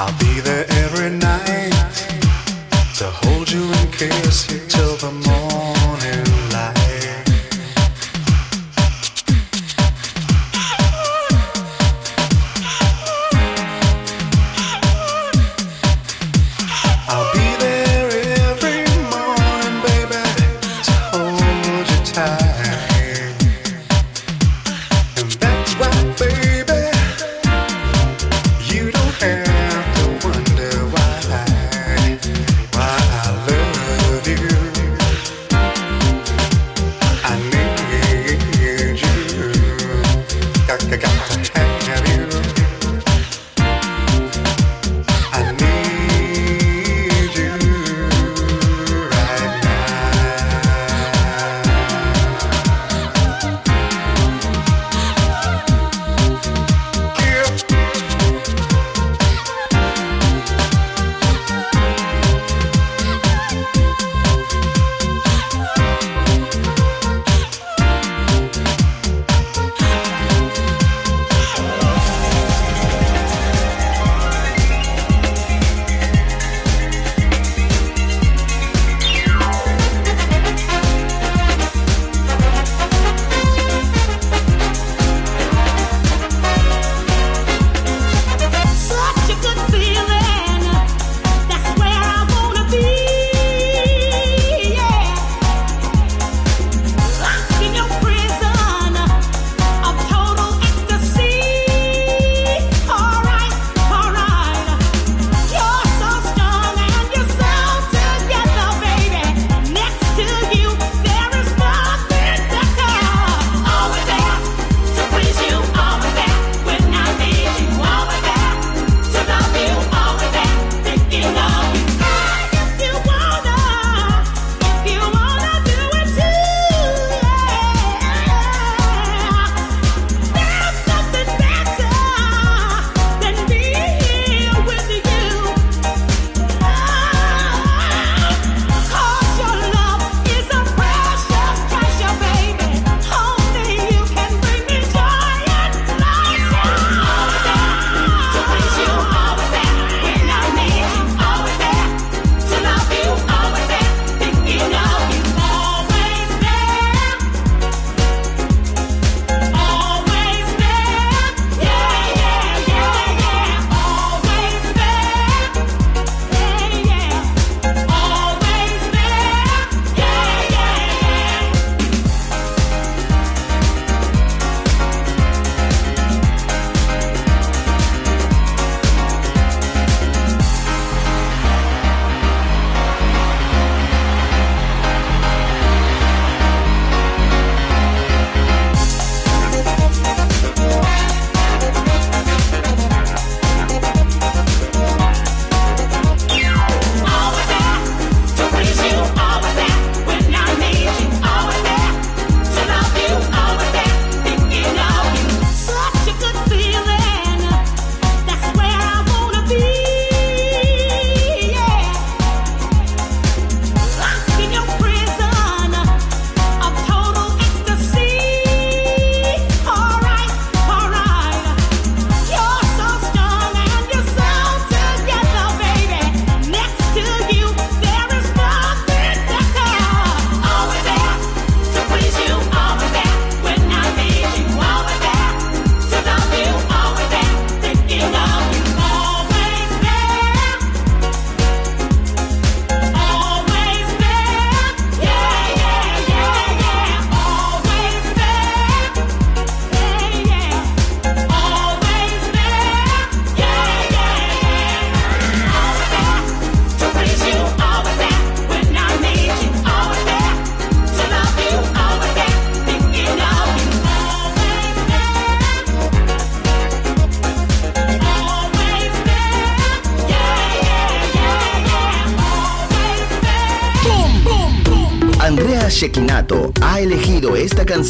I'll 0.00 0.16
be 0.20 0.38
there 0.42 0.64
every 0.84 1.10
night 1.10 1.72
to 2.98 3.10
hold 3.10 3.50
you 3.50 3.64
and 3.64 3.92
kiss 3.92 4.48
you. 4.48 4.57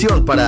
Para 0.06 0.47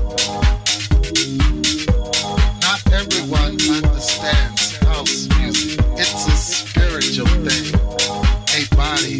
House 4.85 5.27
music. 5.39 5.79
It's 5.97 6.27
a 6.27 6.35
spiritual 6.35 7.27
thing, 7.27 7.73
a 8.55 8.75
body 8.75 9.19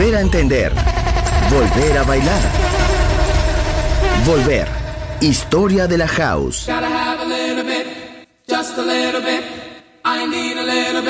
Volver 0.00 0.16
a 0.16 0.20
entender, 0.20 0.72
volver 1.50 1.98
a 1.98 2.02
bailar. 2.04 2.40
Volver. 4.24 4.66
Historia 5.20 5.86
de 5.86 5.98
la 5.98 6.06
house. 6.06 6.64
Gotta 6.66 6.88
have 6.88 7.20
a 7.20 7.26
little 7.26 7.62
bit, 7.64 7.86
just 8.48 8.78
a 8.78 8.80
little 8.82 9.20
bit. 9.20 9.36
I 10.02 10.22
need 10.26 10.56
a 10.56 10.62
little 10.62 11.02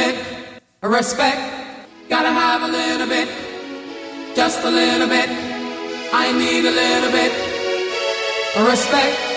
bit 7.13 7.33
of 8.57 8.67
respect. 8.67 9.30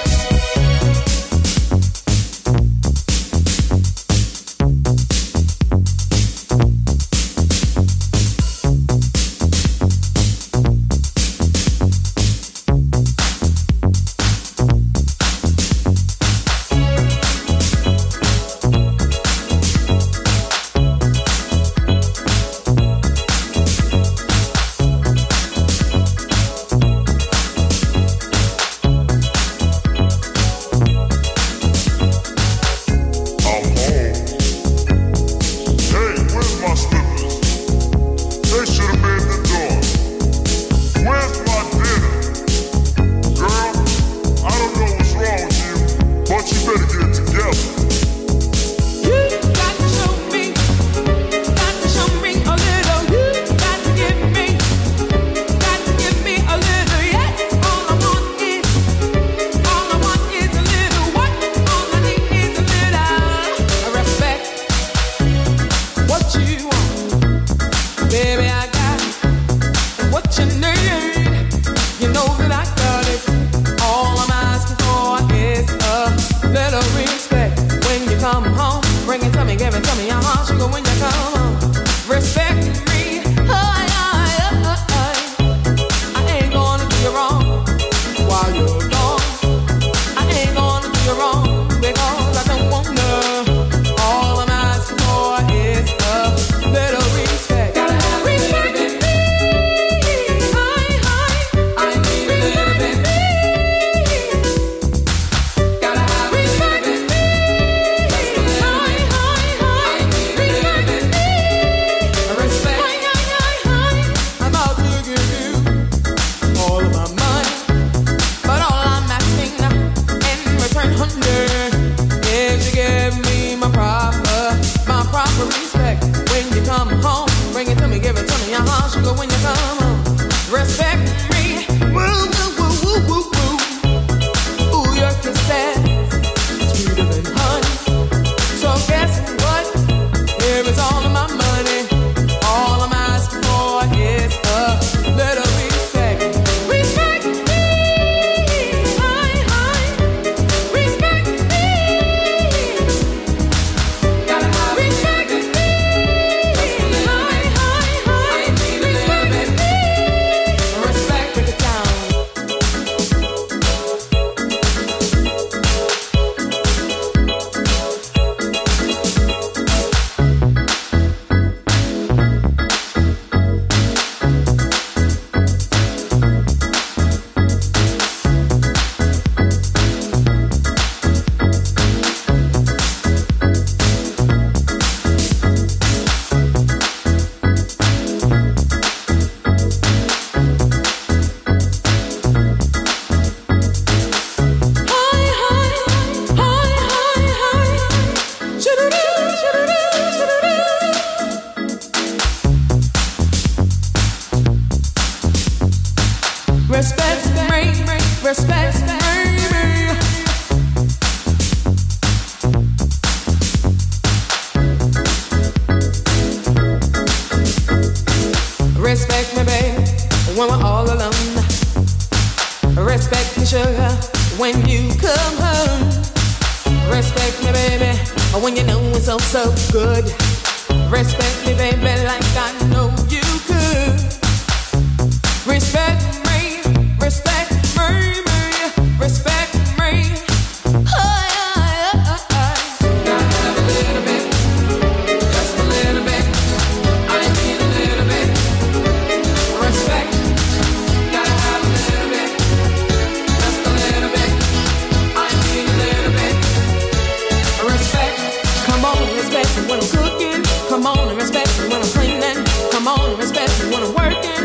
A 259.32 259.38
little 259.38 259.66
bit 259.68 259.84
of 259.84 259.92
respect. 259.92 260.44
Come 260.70 260.86
on 260.86 261.10
and 261.10 261.18
respect 261.18 261.50
me 261.60 261.70
when 261.70 261.82
I'm 261.82 261.90
cleaning. 261.90 262.46
Come 262.72 262.88
on 262.88 263.10
and 263.12 263.20
respect 263.20 263.52
me 263.64 263.72
when 263.72 263.84
I'm 263.84 263.94
working. 263.94 264.43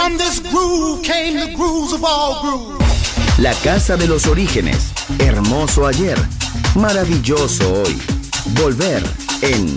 from 0.00 0.16
this 0.16 0.40
groove 0.40 1.02
came 1.02 1.38
the 1.38 1.54
grooves 1.54 1.92
of 1.92 2.02
all 2.04 2.40
grooves. 2.40 3.38
La 3.38 3.52
casa 3.62 3.96
de 3.96 4.06
los 4.06 4.26
orígenes. 4.26 4.92
Hermoso 5.18 5.86
ayer. 5.86 6.18
Maravilloso 6.74 7.82
hoy. 7.82 7.98
Volver 8.60 9.02
en 9.42 9.74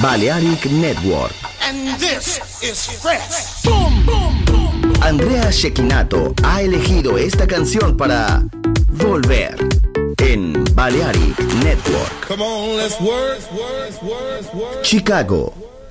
Balearic 0.00 0.64
Network. 0.70 1.34
And 1.62 1.98
this 1.98 2.40
is 2.62 2.86
fresh. 3.02 3.62
Boom, 3.64 4.06
boom, 4.06 4.44
boom. 4.46 4.92
Andrea 5.02 5.50
Shekinato 5.50 6.34
ha 6.42 6.62
elegido 6.62 7.18
esta 7.18 7.46
canción 7.46 7.96
para 7.96 8.42
Volver 8.92 9.56
en 10.18 10.64
Balearic 10.74 11.38
Network. 11.62 12.26
Come 12.26 12.42
on, 12.42 12.76
let's 12.76 12.98
work, 13.00 13.40
work, 13.52 14.02
work, 14.54 14.82
Chicago, 14.82 15.52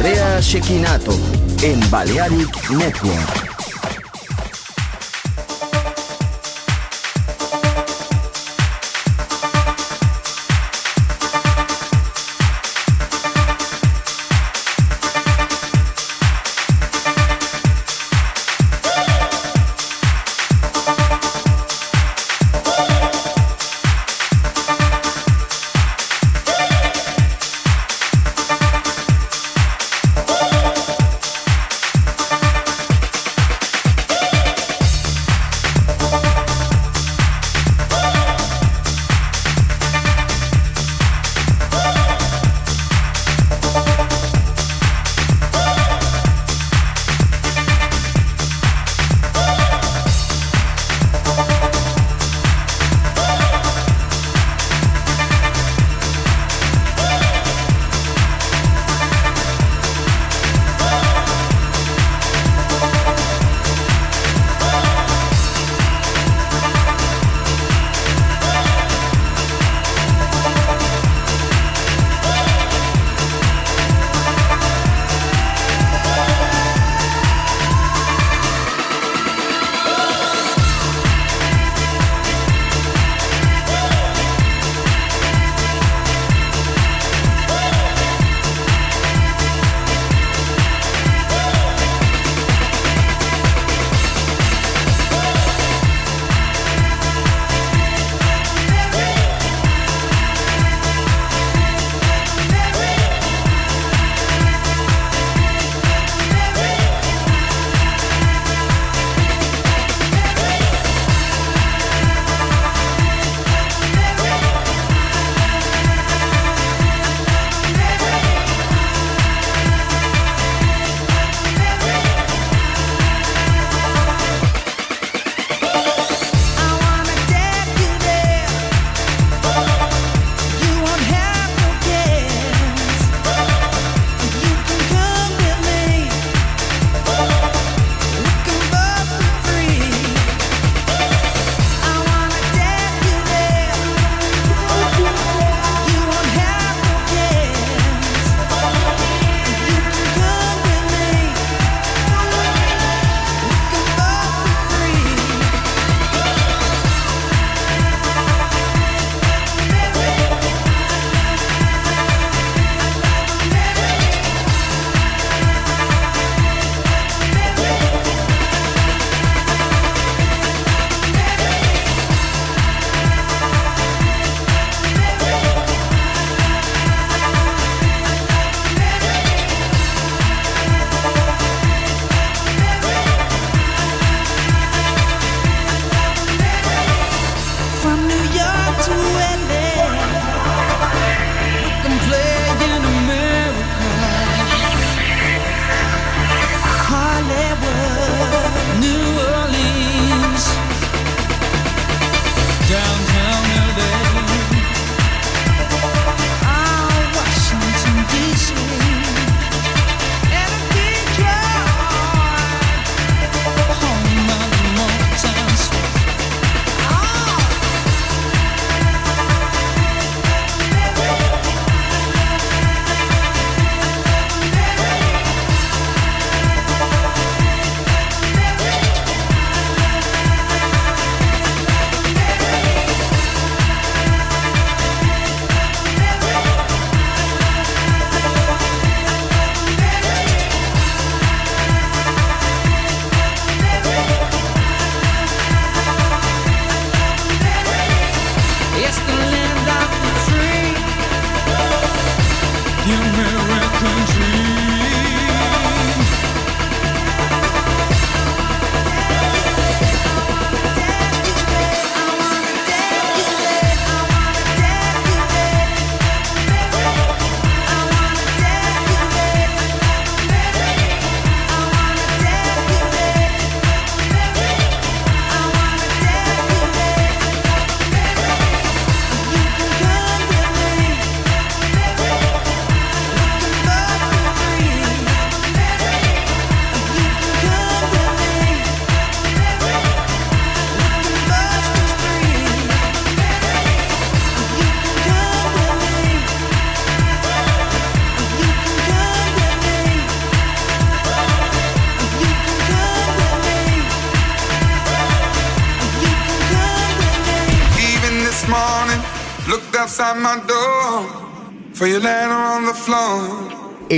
Andrea 0.00 0.40
Shekinato 0.40 1.12
en 1.62 1.78
Balearic 1.90 2.70
Network. 2.70 3.49